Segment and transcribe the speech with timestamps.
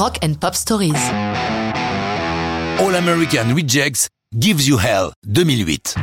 [0.00, 0.94] Rock and Pop Stories.
[2.78, 5.94] All American Rejects Gives You Hell 2008.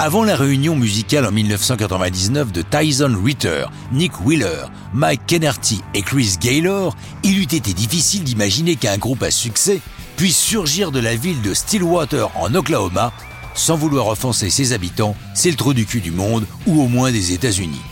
[0.00, 6.34] Avant la réunion musicale en 1999 de Tyson Ritter, Nick Wheeler, Mike Kennerty et Chris
[6.40, 9.80] Gaylor, il eût été difficile d'imaginer qu'un groupe à succès
[10.16, 13.12] puisse surgir de la ville de Stillwater en Oklahoma
[13.54, 17.12] sans vouloir offenser ses habitants, c'est le trou du cul du monde ou au moins
[17.12, 17.82] des États-Unis.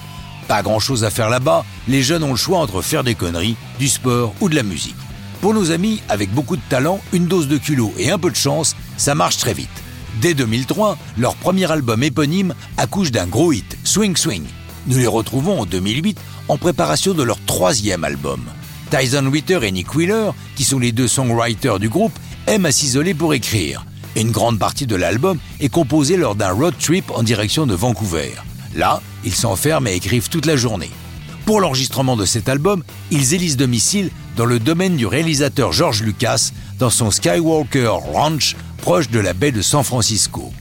[0.48, 3.54] Pas grand chose à faire là-bas, les jeunes ont le choix entre faire des conneries,
[3.78, 4.96] du sport ou de la musique.
[5.40, 8.36] Pour nos amis, avec beaucoup de talent, une dose de culot et un peu de
[8.36, 9.70] chance, ça marche très vite.
[10.20, 14.44] Dès 2003, leur premier album éponyme accouche d'un gros hit, Swing Swing.
[14.86, 18.40] Nous les retrouvons en 2008 en préparation de leur troisième album.
[18.90, 23.14] Tyson Ritter et Nick Wheeler, qui sont les deux songwriters du groupe, aiment à s'isoler
[23.14, 23.86] pour écrire.
[24.16, 28.32] Une grande partie de l'album est composée lors d'un road trip en direction de Vancouver.
[28.74, 30.90] Là, ils s'enferment et écrivent toute la journée.
[31.50, 36.52] Pour l'enregistrement de cet album, ils élisent domicile dans le domaine du réalisateur George Lucas,
[36.78, 40.52] dans son Skywalker Ranch, proche de la baie de San Francisco.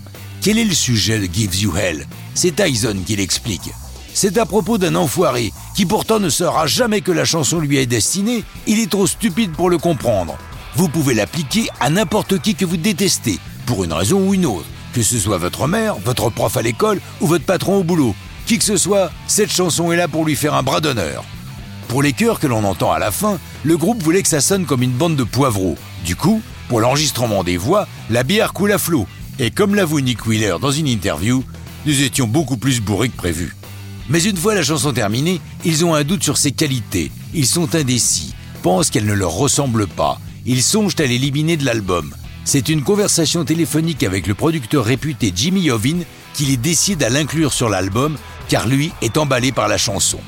[0.42, 2.08] Quel est le sujet de Gives You Hell?
[2.34, 3.70] C'est Tyson qui l'explique.
[4.16, 7.86] C'est à propos d'un enfoiré qui pourtant ne saura jamais que la chanson lui est
[7.86, 10.40] destinée, il est trop stupide pour le comprendre.
[10.76, 13.38] Vous pouvez l'appliquer à n'importe qui que vous détestez,
[13.68, 17.00] pour une raison ou une autre, que ce soit votre mère, votre prof à l'école
[17.22, 18.16] ou votre patron au boulot.
[18.46, 21.24] Qui que ce soit, cette chanson est là pour lui faire un bras d'honneur.
[21.88, 24.66] Pour les chœurs que l'on entend à la fin, le groupe voulait que ça sonne
[24.66, 25.78] comme une bande de poivreaux.
[26.06, 29.08] Du coup, pour l'enregistrement des voix, la bière coule à flot.
[29.40, 31.44] Et comme l'avoue Nick Wheeler dans une interview,
[31.86, 33.56] nous étions beaucoup plus bourrés que prévu.
[34.10, 37.12] Mais une fois la chanson terminée, ils ont un doute sur ses qualités.
[37.34, 40.20] Ils sont indécis, pensent qu'elle ne leur ressemble pas.
[40.46, 42.14] Ils songent à l'éliminer de l'album.
[42.44, 46.06] C'est une conversation téléphonique avec le producteur réputé Jimmy Iovine
[46.40, 48.16] qui les décide à l'inclure sur l'album
[48.48, 50.20] car lui est emballé par la chanson.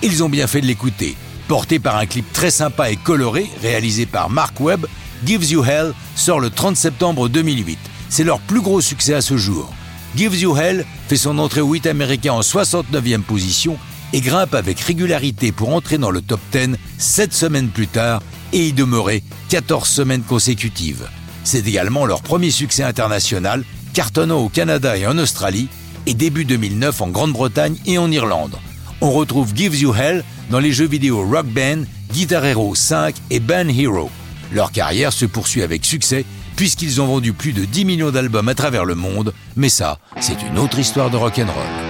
[0.00, 1.16] Ils ont bien fait de l'écouter.
[1.48, 4.86] Porté par un clip très sympa et coloré réalisé par Mark Webb,
[5.24, 7.80] Gives You Hell sort le 30 septembre 2008.
[8.08, 9.74] C'est leur plus gros succès à ce jour.
[10.14, 13.76] Gives You Hell fait son entrée au 8 américain en 69e position
[14.12, 18.68] et grimpe avec régularité pour entrer dans le top 10 7 semaines plus tard et
[18.68, 21.08] y demeurer 14 semaines consécutives.
[21.42, 23.64] C'est également leur premier succès international,
[23.96, 25.68] cartonnant au Canada et en Australie,
[26.04, 28.54] et début 2009 en Grande-Bretagne et en Irlande.
[29.00, 33.40] On retrouve Gives You Hell dans les jeux vidéo Rock Band, Guitar Hero 5 et
[33.40, 34.10] Band Hero.
[34.52, 36.26] Leur carrière se poursuit avec succès
[36.56, 40.42] puisqu'ils ont vendu plus de 10 millions d'albums à travers le monde, mais ça, c'est
[40.42, 41.85] une autre histoire de rock'n'roll.